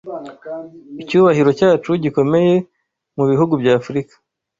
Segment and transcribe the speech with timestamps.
[1.01, 2.53] Icyubahiro cyacu gikomeye,
[3.15, 4.13] Mubihugu bya Afrika